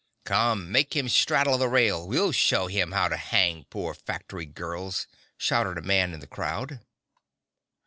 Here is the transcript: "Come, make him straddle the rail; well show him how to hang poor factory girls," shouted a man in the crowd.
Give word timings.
"Come, 0.25 0.71
make 0.71 0.95
him 0.95 1.07
straddle 1.07 1.59
the 1.59 1.67
rail; 1.69 2.07
well 2.07 2.31
show 2.31 2.65
him 2.65 2.91
how 2.91 3.07
to 3.07 3.15
hang 3.17 3.65
poor 3.69 3.93
factory 3.93 4.47
girls," 4.47 5.05
shouted 5.37 5.77
a 5.77 5.83
man 5.83 6.11
in 6.11 6.21
the 6.21 6.25
crowd. 6.25 6.79